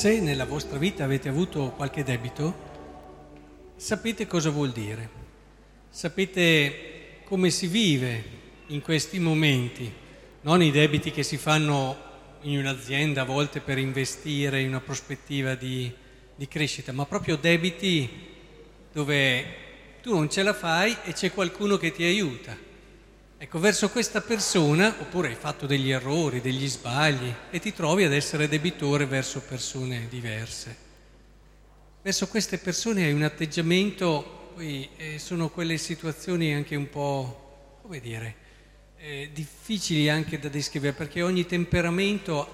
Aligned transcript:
se 0.00 0.18
nella 0.18 0.46
vostra 0.46 0.78
vita 0.78 1.04
avete 1.04 1.28
avuto 1.28 1.74
qualche 1.76 2.02
debito, 2.02 2.54
sapete 3.76 4.26
cosa 4.26 4.48
vuol 4.48 4.70
dire, 4.70 5.10
sapete 5.90 7.18
come 7.24 7.50
si 7.50 7.66
vive 7.66 8.24
in 8.68 8.80
questi 8.80 9.18
momenti, 9.18 9.92
non 10.40 10.62
i 10.62 10.70
debiti 10.70 11.10
che 11.10 11.22
si 11.22 11.36
fanno 11.36 11.98
in 12.40 12.60
un'azienda 12.60 13.20
a 13.20 13.24
volte 13.26 13.60
per 13.60 13.76
investire 13.76 14.62
in 14.62 14.68
una 14.68 14.80
prospettiva 14.80 15.54
di, 15.54 15.92
di 16.34 16.48
crescita, 16.48 16.92
ma 16.92 17.04
proprio 17.04 17.36
debiti 17.36 18.08
dove 18.94 19.44
tu 20.00 20.14
non 20.14 20.30
ce 20.30 20.42
la 20.42 20.54
fai 20.54 20.96
e 21.04 21.12
c'è 21.12 21.30
qualcuno 21.30 21.76
che 21.76 21.92
ti 21.92 22.04
aiuta. 22.04 22.56
Ecco, 23.42 23.58
verso 23.58 23.88
questa 23.88 24.20
persona, 24.20 24.94
oppure 25.00 25.28
hai 25.28 25.34
fatto 25.34 25.64
degli 25.64 25.90
errori, 25.90 26.42
degli 26.42 26.68
sbagli 26.68 27.32
e 27.48 27.58
ti 27.58 27.72
trovi 27.72 28.04
ad 28.04 28.12
essere 28.12 28.48
debitore 28.48 29.06
verso 29.06 29.40
persone 29.40 30.08
diverse. 30.10 30.76
Verso 32.02 32.28
queste 32.28 32.58
persone 32.58 33.04
hai 33.04 33.14
un 33.14 33.22
atteggiamento, 33.22 34.50
poi 34.52 34.90
eh, 34.94 35.18
sono 35.18 35.48
quelle 35.48 35.78
situazioni 35.78 36.52
anche 36.52 36.76
un 36.76 36.90
po', 36.90 37.78
come 37.80 37.98
dire, 38.00 38.34
eh, 38.98 39.30
difficili 39.32 40.10
anche 40.10 40.38
da 40.38 40.50
descrivere, 40.50 40.92
perché 40.92 41.22
ogni 41.22 41.46
temperamento 41.46 42.46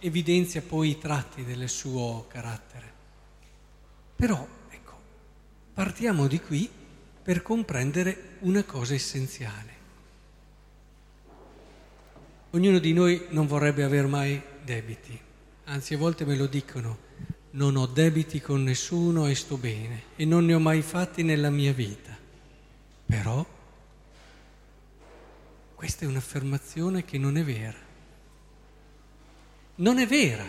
evidenzia 0.00 0.60
poi 0.60 0.90
i 0.90 0.98
tratti 0.98 1.42
del 1.42 1.70
suo 1.70 2.26
carattere. 2.28 2.92
Però, 4.14 4.46
ecco, 4.68 5.00
partiamo 5.72 6.26
di 6.26 6.38
qui 6.38 6.70
per 7.22 7.42
comprendere 7.42 8.36
una 8.40 8.64
cosa 8.64 8.94
essenziale. 8.94 9.78
Ognuno 12.50 12.78
di 12.78 12.92
noi 12.92 13.26
non 13.30 13.46
vorrebbe 13.46 13.84
avere 13.84 14.06
mai 14.06 14.42
debiti, 14.64 15.18
anzi 15.64 15.94
a 15.94 15.98
volte 15.98 16.24
me 16.24 16.36
lo 16.36 16.46
dicono 16.46 17.08
non 17.52 17.76
ho 17.76 17.86
debiti 17.86 18.40
con 18.40 18.62
nessuno 18.62 19.26
e 19.26 19.34
sto 19.34 19.56
bene 19.56 20.02
e 20.14 20.24
non 20.24 20.44
ne 20.44 20.54
ho 20.54 20.60
mai 20.60 20.82
fatti 20.82 21.22
nella 21.22 21.50
mia 21.50 21.72
vita. 21.72 22.16
Però 23.06 23.44
questa 25.74 26.04
è 26.04 26.08
un'affermazione 26.08 27.04
che 27.04 27.18
non 27.18 27.36
è 27.36 27.42
vera. 27.42 27.88
Non 29.76 29.98
è 29.98 30.06
vera, 30.06 30.44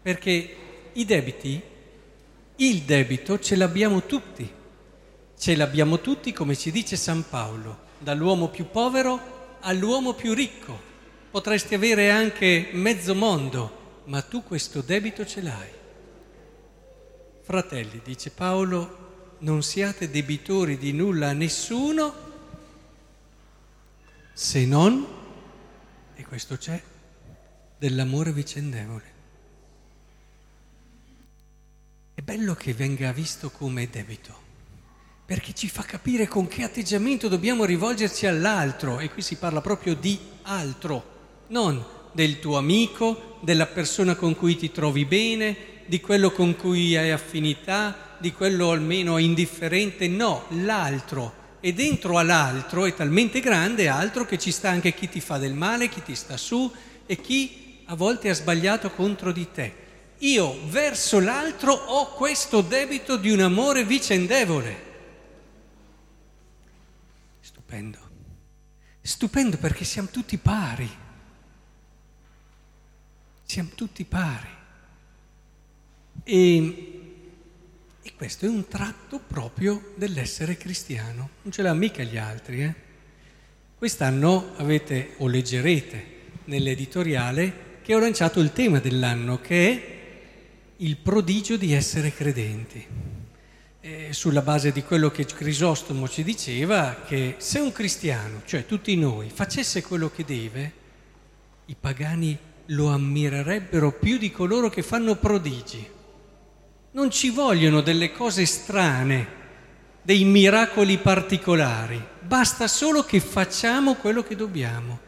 perché 0.00 0.56
i 0.92 1.04
debiti, 1.04 1.60
il 2.56 2.82
debito 2.82 3.38
ce 3.38 3.56
l'abbiamo 3.56 4.04
tutti. 4.06 4.50
Ce 5.38 5.54
l'abbiamo 5.54 6.00
tutti, 6.00 6.32
come 6.32 6.56
ci 6.56 6.72
dice 6.72 6.96
San 6.96 7.28
Paolo, 7.28 7.86
dall'uomo 7.98 8.48
più 8.48 8.68
povero 8.70 9.56
all'uomo 9.60 10.14
più 10.14 10.34
ricco. 10.34 10.86
Potresti 11.30 11.74
avere 11.74 12.10
anche 12.10 12.70
mezzo 12.72 13.14
mondo, 13.14 14.02
ma 14.06 14.20
tu 14.22 14.42
questo 14.42 14.80
debito 14.80 15.24
ce 15.24 15.40
l'hai. 15.40 15.70
Fratelli, 17.42 18.00
dice 18.02 18.30
Paolo, 18.30 19.36
non 19.38 19.62
siate 19.62 20.10
debitori 20.10 20.76
di 20.76 20.92
nulla 20.92 21.28
a 21.28 21.32
nessuno 21.32 22.26
se 24.32 24.66
non, 24.66 25.06
e 26.14 26.24
questo 26.24 26.56
c'è, 26.56 26.82
dell'amore 27.78 28.32
vicendevole. 28.32 29.12
È 32.14 32.20
bello 32.20 32.54
che 32.54 32.74
venga 32.74 33.12
visto 33.12 33.50
come 33.50 33.88
debito, 33.88 34.47
perché 35.28 35.52
ci 35.52 35.68
fa 35.68 35.82
capire 35.82 36.26
con 36.26 36.48
che 36.48 36.62
atteggiamento 36.62 37.28
dobbiamo 37.28 37.66
rivolgerci 37.66 38.24
all'altro, 38.24 38.98
e 38.98 39.10
qui 39.10 39.20
si 39.20 39.36
parla 39.36 39.60
proprio 39.60 39.94
di 39.94 40.18
altro, 40.44 41.04
non 41.48 41.84
del 42.12 42.38
tuo 42.38 42.56
amico, 42.56 43.36
della 43.42 43.66
persona 43.66 44.14
con 44.14 44.34
cui 44.34 44.56
ti 44.56 44.72
trovi 44.72 45.04
bene, 45.04 45.84
di 45.84 46.00
quello 46.00 46.32
con 46.32 46.56
cui 46.56 46.96
hai 46.96 47.10
affinità, 47.10 48.16
di 48.18 48.32
quello 48.32 48.70
almeno 48.70 49.18
indifferente, 49.18 50.08
no, 50.08 50.44
l'altro. 50.62 51.34
E 51.60 51.74
dentro 51.74 52.16
all'altro 52.16 52.86
è 52.86 52.94
talmente 52.94 53.40
grande 53.40 53.86
altro 53.86 54.24
che 54.24 54.38
ci 54.38 54.50
sta 54.50 54.70
anche 54.70 54.94
chi 54.94 55.10
ti 55.10 55.20
fa 55.20 55.36
del 55.36 55.52
male, 55.52 55.90
chi 55.90 56.02
ti 56.02 56.14
sta 56.14 56.38
su 56.38 56.72
e 57.04 57.20
chi 57.20 57.80
a 57.84 57.94
volte 57.94 58.30
ha 58.30 58.34
sbagliato 58.34 58.90
contro 58.92 59.30
di 59.30 59.46
te. 59.52 59.74
Io 60.20 60.58
verso 60.68 61.20
l'altro 61.20 61.74
ho 61.74 62.14
questo 62.14 62.62
debito 62.62 63.18
di 63.18 63.30
un 63.30 63.40
amore 63.40 63.84
vicendevole. 63.84 64.86
Stupendo. 67.68 67.98
Stupendo 69.02 69.58
perché 69.58 69.84
siamo 69.84 70.08
tutti 70.08 70.38
pari. 70.38 70.90
Siamo 73.44 73.68
tutti 73.74 74.04
pari. 74.04 74.48
E, 76.24 77.12
e, 78.00 78.12
questo 78.16 78.46
è 78.46 78.48
un 78.48 78.66
tratto 78.68 79.18
proprio 79.18 79.92
dell'essere 79.96 80.56
cristiano, 80.56 81.28
non 81.42 81.52
ce 81.52 81.60
l'ha 81.60 81.74
mica 81.74 82.02
gli 82.04 82.16
altri. 82.16 82.62
Eh? 82.62 82.74
Quest'anno 83.76 84.54
avete 84.56 85.16
o 85.18 85.26
leggerete 85.26 86.16
nell'editoriale 86.44 87.80
che 87.82 87.94
ho 87.94 87.98
lanciato 87.98 88.40
il 88.40 88.54
tema 88.54 88.78
dell'anno 88.78 89.42
che 89.42 89.70
è 89.70 90.74
il 90.78 90.96
prodigio 90.96 91.58
di 91.58 91.74
essere 91.74 92.14
credenti. 92.14 93.07
Eh, 93.90 94.12
sulla 94.12 94.42
base 94.42 94.70
di 94.70 94.82
quello 94.82 95.10
che 95.10 95.24
Crisostomo 95.24 96.06
ci 96.06 96.22
diceva, 96.22 96.96
che 97.06 97.36
se 97.38 97.58
un 97.58 97.72
cristiano, 97.72 98.42
cioè 98.44 98.66
tutti 98.66 98.94
noi, 98.98 99.30
facesse 99.32 99.82
quello 99.82 100.10
che 100.10 100.26
deve, 100.26 100.72
i 101.64 101.74
pagani 101.74 102.36
lo 102.66 102.88
ammirerebbero 102.88 103.92
più 103.92 104.18
di 104.18 104.30
coloro 104.30 104.68
che 104.68 104.82
fanno 104.82 105.16
prodigi. 105.16 105.88
Non 106.90 107.10
ci 107.10 107.30
vogliono 107.30 107.80
delle 107.80 108.12
cose 108.12 108.44
strane, 108.44 109.26
dei 110.02 110.24
miracoli 110.24 110.98
particolari, 110.98 111.98
basta 112.20 112.68
solo 112.68 113.04
che 113.04 113.20
facciamo 113.20 113.94
quello 113.94 114.22
che 114.22 114.36
dobbiamo. 114.36 114.98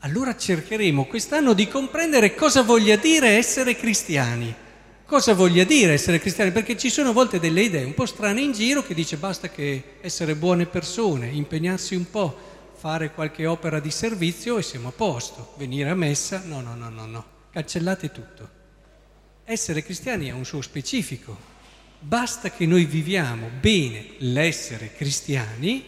Allora 0.00 0.36
cercheremo 0.36 1.06
quest'anno 1.06 1.54
di 1.54 1.66
comprendere 1.68 2.34
cosa 2.34 2.60
voglia 2.60 2.96
dire 2.96 3.38
essere 3.38 3.76
cristiani. 3.76 4.54
Cosa 5.10 5.34
voglia 5.34 5.64
dire 5.64 5.94
essere 5.94 6.20
cristiani? 6.20 6.52
Perché 6.52 6.76
ci 6.76 6.88
sono 6.88 7.08
a 7.08 7.12
volte 7.12 7.40
delle 7.40 7.62
idee 7.62 7.82
un 7.82 7.94
po' 7.94 8.06
strane 8.06 8.42
in 8.42 8.52
giro 8.52 8.84
che 8.84 8.94
dice 8.94 9.16
basta 9.16 9.48
che 9.48 9.96
essere 10.00 10.36
buone 10.36 10.66
persone, 10.66 11.26
impegnarsi 11.26 11.96
un 11.96 12.08
po', 12.08 12.70
fare 12.76 13.10
qualche 13.12 13.44
opera 13.44 13.80
di 13.80 13.90
servizio 13.90 14.56
e 14.56 14.62
siamo 14.62 14.86
a 14.86 14.92
posto. 14.92 15.54
Venire 15.56 15.90
a 15.90 15.96
messa, 15.96 16.44
no, 16.46 16.60
no, 16.60 16.76
no, 16.76 16.90
no, 16.90 17.06
no. 17.06 17.24
Cancellate 17.50 18.12
tutto. 18.12 18.48
Essere 19.42 19.82
cristiani 19.82 20.30
ha 20.30 20.36
un 20.36 20.44
suo 20.44 20.62
specifico. 20.62 21.36
Basta 21.98 22.52
che 22.52 22.64
noi 22.64 22.84
viviamo 22.84 23.50
bene 23.60 24.12
l'essere 24.18 24.92
cristiani, 24.94 25.84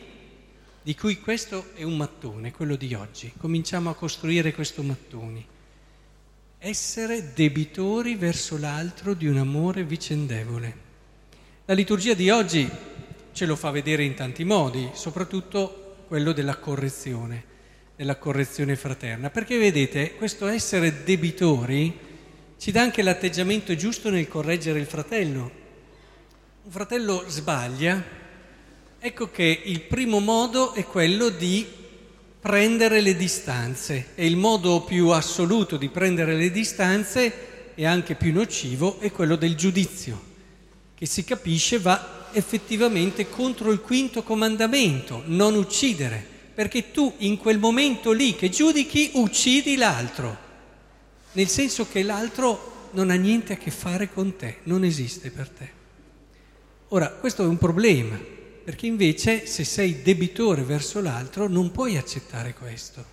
di 0.83 0.97
cui 0.97 1.21
questo 1.21 1.66
è 1.75 1.84
un 1.84 1.97
mattone, 1.97 2.50
quello 2.50 2.75
di 2.75 2.93
oggi. 2.94 3.33
Cominciamo 3.39 3.89
a 3.89 3.94
costruire 3.94 4.53
questo 4.53 4.83
mattone. 4.83 5.51
Essere 6.64 7.32
debitori 7.34 8.14
verso 8.14 8.56
l'altro 8.56 9.14
di 9.14 9.26
un 9.26 9.36
amore 9.36 9.82
vicendevole. 9.82 10.76
La 11.64 11.74
liturgia 11.74 12.14
di 12.14 12.30
oggi 12.30 12.70
ce 13.32 13.46
lo 13.46 13.56
fa 13.56 13.72
vedere 13.72 14.04
in 14.04 14.14
tanti 14.14 14.44
modi, 14.44 14.88
soprattutto 14.92 16.04
quello 16.06 16.30
della 16.30 16.58
correzione, 16.58 17.42
della 17.96 18.14
correzione 18.14 18.76
fraterna. 18.76 19.28
Perché 19.28 19.58
vedete, 19.58 20.14
questo 20.14 20.47
essere 20.47 21.03
debitori 21.03 21.98
ci 22.56 22.70
dà 22.70 22.82
anche 22.82 23.03
l'atteggiamento 23.03 23.74
giusto 23.74 24.08
nel 24.08 24.28
correggere 24.28 24.78
il 24.78 24.86
fratello. 24.86 25.50
Un 26.62 26.70
fratello 26.70 27.24
sbaglia, 27.26 28.00
ecco 29.00 29.32
che 29.32 29.62
il 29.65 29.80
primo 29.80 30.20
modo 30.20 30.74
è 30.74 30.84
quello 30.84 31.28
di 31.28 31.81
prendere 32.42 33.00
le 33.00 33.15
distanze. 33.15 34.09
E 34.16 34.27
il 34.27 34.36
modo 34.36 34.83
più 34.83 35.10
assoluto 35.10 35.77
di 35.77 35.89
prendere 35.89 36.34
le 36.34 36.50
distanze 36.50 37.72
e 37.74 37.86
anche 37.86 38.16
più 38.16 38.33
nocivo 38.33 38.98
è 38.98 39.12
quello 39.12 39.36
del 39.36 39.54
giudizio, 39.54 40.21
che 40.97 41.06
si 41.06 41.22
capisce 41.22 41.78
va 41.78 42.28
effettivamente 42.33 43.28
contro 43.28 43.71
il 43.71 43.80
quinto 43.80 44.24
comandamento, 44.24 45.22
non 45.27 45.54
uccidere, 45.54 46.27
perché 46.53 46.91
tu 46.91 47.15
in 47.18 47.36
quel 47.39 47.59
momento 47.59 48.10
lì 48.10 48.34
che 48.34 48.50
giudichi 48.50 49.12
uccidi 49.15 49.77
l'altro. 49.77 50.50
Nel 51.33 51.48
senso 51.48 51.86
che 51.89 52.03
l'altro 52.03 52.89
non 52.91 53.10
ha 53.10 53.15
niente 53.15 53.53
a 53.53 53.56
che 53.56 53.71
fare 53.71 54.12
con 54.12 54.36
te, 54.36 54.59
non 54.65 54.83
esiste 54.84 55.30
per 55.30 55.48
te. 55.48 55.71
Ora, 56.89 57.09
questo 57.09 57.44
è 57.44 57.47
un 57.47 57.56
problema, 57.56 58.18
perché 58.64 58.86
invece 58.86 59.47
se 59.47 59.64
sei 59.64 60.03
debitore 60.03 60.62
verso 60.62 61.00
l'altro 61.00 61.48
non 61.48 61.70
puoi 61.70 61.97
accettare 61.97 62.54
questo. 62.54 63.04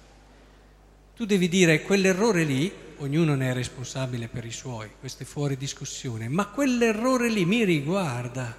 Tu 1.16 1.25
devi 1.25 1.50
dire 1.50 1.81
quell'errore 1.81 2.44
lì, 2.44 2.72
ognuno 2.98 3.36
ne 3.36 3.50
è 3.50 3.54
responsabile 3.54 4.28
per 4.28 4.46
i 4.46 4.51
suoi, 4.51 4.90
questo 5.00 5.24
è 5.24 5.25
fuori 5.25 5.57
discussione, 5.57 6.30
ma 6.30 6.48
quell'errore 6.48 7.30
lì 7.30 7.46
mi 7.46 7.66
riguarda, 7.66 8.56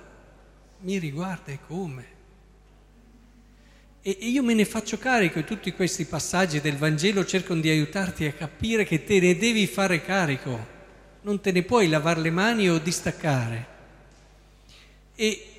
mi 0.81 0.99
riguarda 0.99 1.53
e 1.53 1.59
come? 1.67 2.19
E 4.03 4.17
io 4.21 4.43
me 4.43 4.55
ne 4.55 4.65
faccio 4.65 4.99
carico 4.99 5.39
e 5.39 5.45
tutti 5.45 5.73
questi 5.73 6.07
passaggi 6.07 6.61
del 6.61 6.77
Vangelo 6.77 7.25
cercano 7.25 7.61
di 7.61 7.69
aiutarti 7.69 8.25
a 8.25 8.33
capire 8.33 8.85
che 8.85 9.05
te 9.05 9.21
ne 9.21 9.37
devi 9.37 9.67
fare 9.67 10.03
carico. 10.03 10.79
non 11.23 11.41
te 11.41 11.53
ne 11.53 11.63
puoi 11.63 11.87
lavare 11.89 12.21
le 12.21 12.31
mani 12.31 12.71
o 12.71 12.79
distaccare. 12.79 13.67
E 15.15 15.50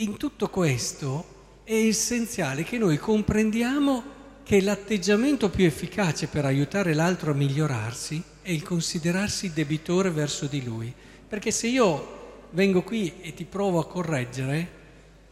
in 0.00 0.16
tutto 0.16 0.48
questo 0.48 1.58
è 1.64 1.74
essenziale 1.74 2.62
che 2.62 2.78
noi 2.78 2.96
comprendiamo 2.96 4.18
che 4.42 4.62
l'atteggiamento 4.62 5.50
più 5.50 5.66
efficace 5.66 6.26
per 6.26 6.46
aiutare 6.46 6.94
l'altro 6.94 7.32
a 7.32 7.34
migliorarsi 7.34 8.22
è 8.40 8.50
il 8.50 8.62
considerarsi 8.62 9.52
debitore 9.52 10.10
verso 10.10 10.46
di 10.46 10.64
lui. 10.64 10.92
Perché 11.28 11.50
se 11.50 11.66
io 11.66 12.18
vengo 12.50 12.82
qui 12.82 13.20
e 13.20 13.34
ti 13.34 13.44
provo 13.44 13.78
a 13.78 13.86
correggere 13.86 14.70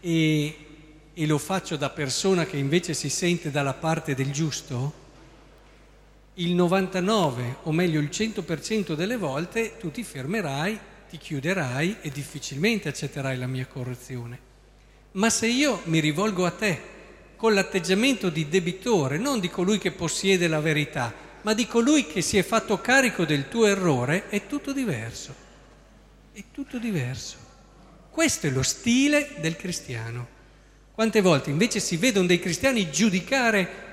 e, 0.01 0.57
e 1.15 1.27
lo 1.27 1.39
faccio 1.39 1.77
da 1.77 1.89
persona 1.89 2.45
che 2.45 2.59
invece 2.59 2.93
si 2.93 3.09
sente 3.09 3.51
dalla 3.51 3.75
parte 3.75 4.15
del 4.15 4.31
giusto, 4.31 5.07
il 6.35 6.55
99 6.55 7.57
o 7.63 7.73
meglio 7.73 8.01
il 8.01 8.11
100% 8.13 8.95
delle 8.95 9.17
volte 9.17 9.79
tu 9.79 9.91
ti 9.91 10.05
fermerai, 10.05 10.79
ti 11.09 11.17
chiuderai 11.17 11.97
e 12.03 12.11
difficilmente 12.11 12.89
accetterai 12.89 13.39
la 13.39 13.47
mia 13.47 13.67
correzione. 13.67 14.48
Ma 15.19 15.31
se 15.31 15.49
io 15.49 15.81
mi 15.87 15.99
rivolgo 15.99 16.47
a 16.47 16.53
te 16.53 16.81
con 17.35 17.53
l'atteggiamento 17.53 18.31
di 18.31 18.49
debitore, 18.49 19.19
non 19.19 19.41
di 19.41 19.51
colui 19.51 19.79
che 19.79 19.91
possiede 19.91 20.47
la 20.47 20.61
verità, 20.61 21.13
ma 21.43 21.55
di 21.55 21.67
colui 21.67 22.07
che 22.07 22.23
si 22.23 22.39
è 22.39 22.45
fatto 22.45 22.81
carico 22.81 23.25
del 23.25 23.49
tuo 23.49 23.67
errore, 23.67 24.29
è 24.29 24.47
tutto 24.47 24.73
diverso. 24.73 25.35
È 26.33 26.45
tutto 26.53 26.79
diverso. 26.79 27.37
Questo 28.11 28.47
è 28.47 28.51
lo 28.51 28.63
stile 28.63 29.31
del 29.41 29.57
cristiano. 29.57 30.37
Quante 30.95 31.21
volte 31.21 31.51
invece 31.51 31.81
si 31.81 31.97
vedono 31.97 32.29
dei 32.29 32.39
cristiani 32.39 32.89
giudicare 32.89 33.87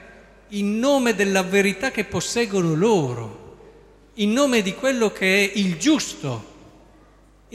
in 0.49 0.77
nome 0.77 1.15
della 1.15 1.41
verità 1.41 1.89
che 1.89 2.03
posseggono 2.03 2.75
loro, 2.75 4.11
in 4.15 4.31
nome 4.31 4.61
di 4.61 4.75
quello 4.75 5.11
che 5.11 5.43
è 5.43 5.51
il 5.57 5.77
giusto 5.77 6.53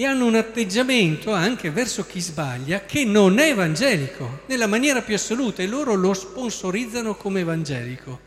e 0.00 0.06
hanno 0.06 0.24
un 0.24 0.34
atteggiamento 0.34 1.30
anche 1.34 1.70
verso 1.70 2.06
chi 2.06 2.20
sbaglia 2.20 2.86
che 2.86 3.04
non 3.04 3.38
è 3.38 3.50
evangelico, 3.50 4.44
nella 4.46 4.66
maniera 4.66 5.02
più 5.02 5.14
assoluta, 5.14 5.62
e 5.62 5.66
loro 5.66 5.94
lo 5.94 6.14
sponsorizzano 6.14 7.16
come 7.16 7.40
evangelico, 7.40 8.18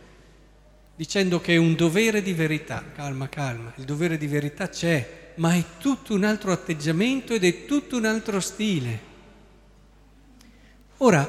dicendo 0.95 1.41
che 1.41 1.55
è 1.55 1.57
un 1.57 1.73
dovere 1.73 2.21
di 2.21 2.33
verità. 2.33 2.83
Calma, 2.93 3.27
calma, 3.27 3.73
il 3.77 3.85
dovere 3.85 4.19
di 4.19 4.27
verità 4.27 4.69
c'è, 4.69 5.31
ma 5.37 5.55
è 5.55 5.63
tutto 5.79 6.13
un 6.13 6.25
altro 6.25 6.51
atteggiamento 6.51 7.33
ed 7.33 7.43
è 7.43 7.65
tutto 7.65 7.97
un 7.97 8.05
altro 8.05 8.39
stile. 8.39 8.99
Ora, 10.97 11.27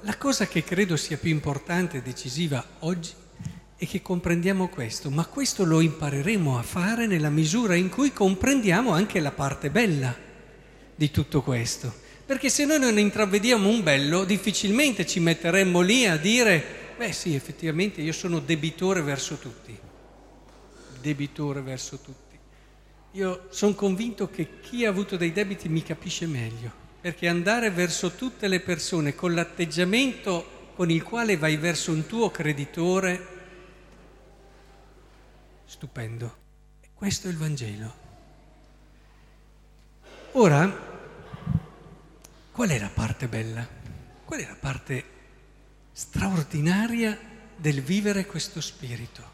la 0.00 0.16
cosa 0.16 0.46
che 0.46 0.64
credo 0.64 0.96
sia 0.96 1.18
più 1.18 1.28
importante 1.28 1.98
e 1.98 2.02
decisiva 2.02 2.64
oggi 2.78 3.10
è 3.82 3.86
che 3.88 4.00
comprendiamo 4.00 4.68
questo, 4.68 5.10
ma 5.10 5.26
questo 5.26 5.64
lo 5.64 5.80
impareremo 5.80 6.56
a 6.56 6.62
fare 6.62 7.08
nella 7.08 7.30
misura 7.30 7.74
in 7.74 7.88
cui 7.88 8.12
comprendiamo 8.12 8.92
anche 8.92 9.18
la 9.18 9.32
parte 9.32 9.70
bella 9.70 10.16
di 10.94 11.10
tutto 11.10 11.42
questo. 11.42 11.92
Perché 12.24 12.48
se 12.48 12.64
noi 12.64 12.78
non 12.78 12.96
intravediamo 12.96 13.68
un 13.68 13.82
bello, 13.82 14.22
difficilmente 14.22 15.04
ci 15.04 15.18
metteremmo 15.18 15.80
lì 15.80 16.06
a 16.06 16.16
dire, 16.16 16.64
beh 16.96 17.10
sì, 17.10 17.34
effettivamente 17.34 18.00
io 18.00 18.12
sono 18.12 18.38
debitore 18.38 19.02
verso 19.02 19.38
tutti, 19.38 19.76
debitore 21.00 21.60
verso 21.60 21.98
tutti. 21.98 22.38
Io 23.14 23.48
sono 23.50 23.74
convinto 23.74 24.30
che 24.30 24.60
chi 24.60 24.84
ha 24.86 24.90
avuto 24.90 25.16
dei 25.16 25.32
debiti 25.32 25.68
mi 25.68 25.82
capisce 25.82 26.28
meglio 26.28 26.70
perché 27.00 27.26
andare 27.26 27.72
verso 27.72 28.12
tutte 28.12 28.46
le 28.46 28.60
persone 28.60 29.16
con 29.16 29.34
l'atteggiamento 29.34 30.60
con 30.76 30.88
il 30.88 31.02
quale 31.02 31.36
vai 31.36 31.56
verso 31.56 31.90
un 31.90 32.06
tuo 32.06 32.30
creditore, 32.30 33.31
stupendo. 35.72 36.36
Questo 36.92 37.28
è 37.28 37.30
il 37.30 37.38
Vangelo. 37.38 37.94
Ora, 40.32 40.70
qual 42.52 42.68
è 42.68 42.78
la 42.78 42.90
parte 42.92 43.26
bella? 43.26 43.66
Qual 44.22 44.40
è 44.40 44.46
la 44.46 44.56
parte 44.60 45.04
straordinaria 45.92 47.18
del 47.56 47.80
vivere 47.80 48.26
questo 48.26 48.60
spirito? 48.60 49.30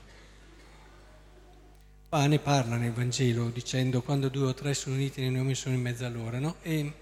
Ah, 2.10 2.26
ne 2.28 2.38
parla 2.38 2.76
nel 2.76 2.92
Vangelo 2.92 3.50
dicendo 3.50 4.00
quando 4.02 4.28
due 4.28 4.46
o 4.46 4.54
tre 4.54 4.74
sono 4.74 4.94
uniti 4.94 5.20
nei 5.20 5.32
nomi 5.32 5.56
sono 5.56 5.74
in 5.74 5.80
mezzo 5.80 6.06
a 6.06 6.08
loro, 6.08 6.38
no? 6.38 6.56
E 6.62 6.92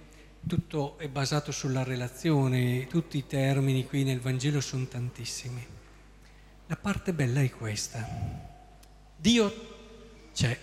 tutto 0.46 0.96
è 0.96 1.08
basato 1.08 1.52
sulla 1.52 1.84
relazione, 1.84 2.86
tutti 2.86 3.18
i 3.18 3.26
termini 3.26 3.86
qui 3.86 4.02
nel 4.02 4.20
Vangelo 4.20 4.62
sono 4.62 4.86
tantissimi. 4.86 5.64
La 6.68 6.76
parte 6.76 7.12
bella 7.12 7.42
è 7.42 7.50
questa. 7.50 8.55
Dio 9.16 9.52
c'è, 10.34 10.58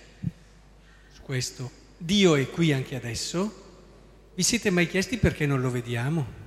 questo. 1.22 1.72
Dio 1.98 2.36
è 2.36 2.50
qui 2.50 2.72
anche 2.72 2.96
adesso. 2.96 3.62
Vi 4.36 4.44
siete 4.44 4.70
mai 4.70 4.88
chiesti 4.88 5.18
perché 5.18 5.46
non 5.46 5.62
lo 5.62 5.70
vediamo? 5.70 6.42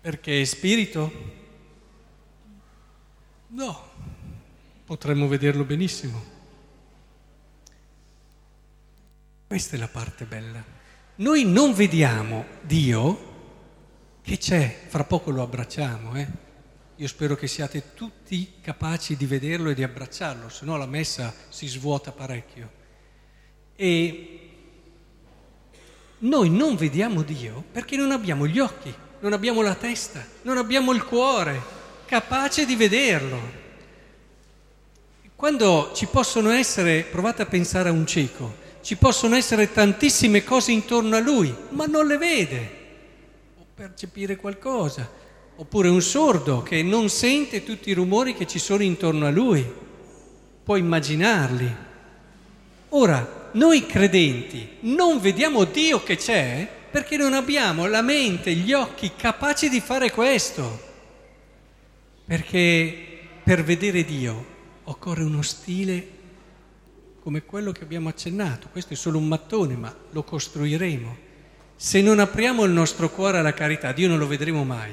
Perché 0.00 0.40
è 0.40 0.44
spirito? 0.44 1.34
No, 3.48 3.90
potremmo 4.84 5.26
vederlo 5.28 5.64
benissimo. 5.64 6.34
Questa 9.46 9.76
è 9.76 9.78
la 9.78 9.88
parte 9.88 10.24
bella. 10.24 10.62
Noi 11.16 11.44
non 11.44 11.72
vediamo 11.72 12.44
Dio 12.62 13.34
che 14.22 14.38
c'è, 14.38 14.84
fra 14.88 15.04
poco 15.04 15.30
lo 15.30 15.42
abbracciamo, 15.42 16.16
eh? 16.16 16.45
Io 16.98 17.08
spero 17.08 17.36
che 17.36 17.46
siate 17.46 17.92
tutti 17.92 18.54
capaci 18.62 19.16
di 19.16 19.26
vederlo 19.26 19.68
e 19.68 19.74
di 19.74 19.82
abbracciarlo, 19.82 20.48
se 20.48 20.64
no 20.64 20.78
la 20.78 20.86
messa 20.86 21.34
si 21.50 21.66
svuota 21.66 22.10
parecchio. 22.10 22.70
E 23.76 24.50
noi 26.20 26.48
non 26.48 26.74
vediamo 26.74 27.20
Dio 27.20 27.62
perché 27.70 27.96
non 27.96 28.12
abbiamo 28.12 28.46
gli 28.46 28.58
occhi, 28.58 28.94
non 29.20 29.34
abbiamo 29.34 29.60
la 29.60 29.74
testa, 29.74 30.26
non 30.42 30.56
abbiamo 30.56 30.92
il 30.92 31.04
cuore 31.04 31.60
capace 32.06 32.64
di 32.64 32.76
vederlo. 32.76 33.64
Quando 35.34 35.92
ci 35.94 36.06
possono 36.06 36.50
essere, 36.50 37.02
provate 37.02 37.42
a 37.42 37.46
pensare 37.46 37.90
a 37.90 37.92
un 37.92 38.06
cieco, 38.06 38.56
ci 38.80 38.96
possono 38.96 39.36
essere 39.36 39.70
tantissime 39.70 40.42
cose 40.42 40.72
intorno 40.72 41.16
a 41.16 41.20
lui, 41.20 41.54
ma 41.70 41.84
non 41.84 42.06
le 42.06 42.16
vede, 42.16 42.70
o 43.58 43.66
percepire 43.74 44.36
qualcosa, 44.36 45.24
oppure 45.56 45.88
un 45.88 46.02
sordo 46.02 46.62
che 46.62 46.82
non 46.82 47.08
sente 47.08 47.64
tutti 47.64 47.90
i 47.90 47.94
rumori 47.94 48.34
che 48.34 48.46
ci 48.46 48.58
sono 48.58 48.82
intorno 48.82 49.26
a 49.26 49.30
lui, 49.30 49.64
può 50.62 50.76
immaginarli. 50.76 51.74
Ora, 52.90 53.50
noi 53.52 53.86
credenti 53.86 54.76
non 54.80 55.18
vediamo 55.18 55.64
Dio 55.64 56.02
che 56.02 56.16
c'è 56.16 56.68
perché 56.90 57.16
non 57.16 57.32
abbiamo 57.32 57.86
la 57.86 58.02
mente, 58.02 58.52
gli 58.52 58.72
occhi 58.72 59.12
capaci 59.16 59.68
di 59.68 59.80
fare 59.80 60.10
questo, 60.10 60.80
perché 62.24 62.94
per 63.42 63.62
vedere 63.64 64.04
Dio 64.04 64.54
occorre 64.84 65.22
uno 65.22 65.42
stile 65.42 66.14
come 67.20 67.44
quello 67.44 67.72
che 67.72 67.82
abbiamo 67.82 68.08
accennato. 68.08 68.68
Questo 68.70 68.92
è 68.92 68.96
solo 68.96 69.18
un 69.18 69.26
mattone, 69.26 69.74
ma 69.74 69.94
lo 70.10 70.22
costruiremo. 70.22 71.16
Se 71.74 72.00
non 72.00 72.18
apriamo 72.18 72.64
il 72.64 72.72
nostro 72.72 73.10
cuore 73.10 73.38
alla 73.38 73.52
carità, 73.52 73.92
Dio 73.92 74.08
non 74.08 74.18
lo 74.18 74.26
vedremo 74.26 74.64
mai. 74.64 74.92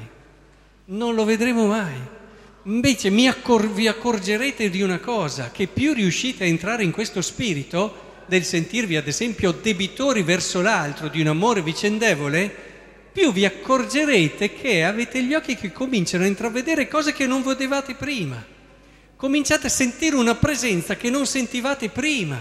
Non 0.86 1.14
lo 1.14 1.24
vedremo 1.24 1.66
mai. 1.66 1.94
Invece 2.64 3.08
accor- 3.26 3.70
vi 3.70 3.88
accorgerete 3.88 4.70
di 4.70 4.82
una 4.82 4.98
cosa, 4.98 5.50
che 5.50 5.66
più 5.66 5.92
riuscite 5.92 6.44
a 6.44 6.46
entrare 6.46 6.82
in 6.82 6.90
questo 6.90 7.20
spirito, 7.20 8.02
del 8.26 8.44
sentirvi 8.44 8.96
ad 8.96 9.06
esempio 9.06 9.52
debitori 9.52 10.22
verso 10.22 10.62
l'altro 10.62 11.08
di 11.08 11.20
un 11.20 11.26
amore 11.26 11.62
vicendevole, 11.62 12.54
più 13.12 13.32
vi 13.32 13.44
accorgerete 13.44 14.54
che 14.54 14.84
avete 14.84 15.22
gli 15.22 15.34
occhi 15.34 15.56
che 15.56 15.72
cominciano 15.72 16.24
a 16.24 16.28
intravedere 16.28 16.88
cose 16.88 17.12
che 17.12 17.26
non 17.26 17.42
vedevate 17.42 17.94
prima 17.94 18.52
cominciate 19.24 19.68
a 19.68 19.70
sentire 19.70 20.16
una 20.16 20.34
presenza 20.34 20.96
che 20.96 21.08
non 21.08 21.26
sentivate 21.26 21.88
prima. 21.88 22.38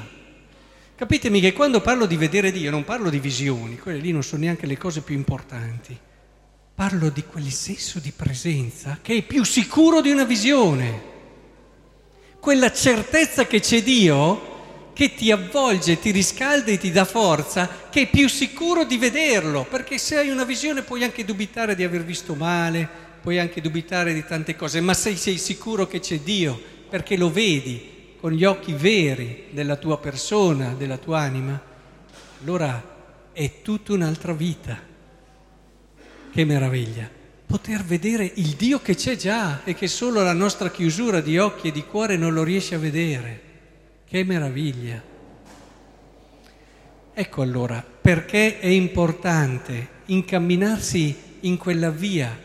Capitemi 0.96 1.40
che 1.40 1.54
quando 1.54 1.80
parlo 1.80 2.06
di 2.06 2.18
vedere 2.18 2.52
Dio 2.52 2.72
non 2.72 2.84
parlo 2.84 3.10
di 3.10 3.20
visioni, 3.20 3.78
quelle 3.78 4.00
lì 4.00 4.12
non 4.12 4.22
sono 4.22 4.42
neanche 4.42 4.66
le 4.66 4.78
cose 4.78 5.00
più 5.00 5.16
importanti. 5.16 5.98
Parlo 6.76 7.10
di 7.10 7.24
quel 7.24 7.52
senso 7.52 8.00
di 8.00 8.12
presenza 8.12 8.98
che 9.02 9.18
è 9.18 9.22
più 9.22 9.44
sicuro 9.44 10.02
di 10.02 10.12
una 10.12 10.24
visione. 10.24 11.12
Quella 12.40 12.72
certezza 12.74 13.46
che 13.46 13.60
c'è 13.60 13.84
Dio 13.84 14.52
che 14.94 15.14
ti 15.14 15.32
avvolge, 15.32 16.00
ti 16.00 16.12
riscalda 16.12 16.72
e 16.72 16.78
ti 16.78 16.92
dà 16.92 17.06
forza, 17.06 17.70
che 17.90 18.02
è 18.02 18.10
più 18.10 18.28
sicuro 18.28 18.86
di 18.86 18.98
vederlo, 18.98 19.66
perché 19.70 19.98
se 19.98 20.18
hai 20.18 20.30
una 20.30 20.46
visione 20.46 20.84
puoi 20.84 21.04
anche 21.04 21.26
dubitare 21.26 21.76
di 21.76 21.84
aver 21.84 22.04
visto 22.04 22.36
male, 22.36 22.88
puoi 23.22 23.40
anche 23.40 23.60
dubitare 23.60 24.14
di 24.14 24.24
tante 24.26 24.56
cose, 24.56 24.82
ma 24.82 24.94
se 24.94 25.16
sei 25.16 25.38
sicuro 25.38 25.88
che 25.88 26.00
c'è 26.00 26.20
Dio, 26.20 26.60
perché 26.90 27.18
lo 27.18 27.32
vedi 27.32 28.16
con 28.20 28.32
gli 28.32 28.46
occhi 28.46 28.74
veri 28.74 29.46
della 29.50 29.78
tua 29.78 29.98
persona, 29.98 30.74
della 30.74 30.98
tua 30.98 31.20
anima, 31.20 31.60
allora 32.42 33.30
è 33.32 33.62
tutta 33.62 33.94
un'altra 33.94 34.34
vita. 34.34 34.93
Che 36.34 36.46
meraviglia! 36.46 37.22
poter 37.46 37.84
vedere 37.84 38.32
il 38.38 38.56
Dio 38.56 38.82
che 38.82 38.96
c'è 38.96 39.16
già 39.16 39.64
e 39.64 39.76
che 39.76 39.88
solo 39.88 40.24
la 40.24 40.34
nostra 40.34 40.72
chiusura 40.72 41.22
di 41.22 41.38
occhi 41.38 41.68
e 41.68 41.72
di 41.72 41.84
cuore 41.84 42.18
non 42.18 42.34
lo 42.34 42.42
riesce 42.42 42.74
a 42.74 42.80
vedere. 42.80 43.42
Che 44.08 44.24
meraviglia! 44.24 45.00
Ecco 47.14 47.42
allora 47.44 47.86
perché 48.02 48.60
è 48.60 48.66
importante 48.66 49.88
incamminarsi 50.06 51.16
in 51.42 51.58
quella 51.58 51.92
via 51.92 52.36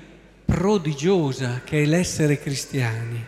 prodigiosa 0.45 1.63
che 1.65 1.85
è 1.85 1.87
l'essere 1.87 2.39
cristiani, 2.39 3.25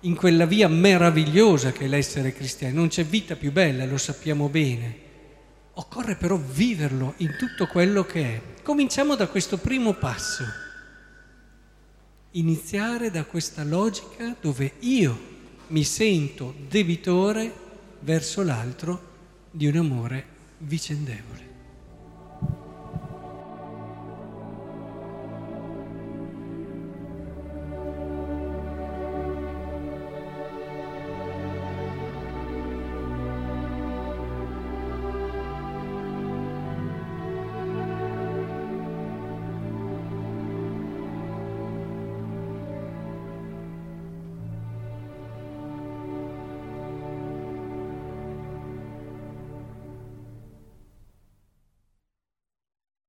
in 0.00 0.14
quella 0.14 0.44
via 0.44 0.68
meravigliosa 0.68 1.72
che 1.72 1.86
è 1.86 1.88
l'essere 1.88 2.34
cristiani. 2.34 2.74
Non 2.74 2.88
c'è 2.88 3.06
vita 3.06 3.36
più 3.36 3.50
bella, 3.50 3.86
lo 3.86 3.96
sappiamo 3.96 4.50
bene. 4.50 5.04
Occorre 5.78 6.16
però 6.16 6.36
viverlo 6.36 7.14
in 7.18 7.36
tutto 7.36 7.66
quello 7.66 8.04
che 8.04 8.22
è. 8.22 8.62
Cominciamo 8.62 9.14
da 9.14 9.28
questo 9.28 9.58
primo 9.58 9.92
passo 9.94 10.44
iniziare 12.36 13.10
da 13.10 13.24
questa 13.24 13.64
logica 13.64 14.36
dove 14.40 14.74
io 14.80 15.34
mi 15.68 15.84
sento 15.84 16.54
debitore 16.68 17.52
verso 18.00 18.42
l'altro 18.42 19.14
di 19.50 19.66
un 19.66 19.76
amore 19.76 20.26
vicendevole. 20.58 21.55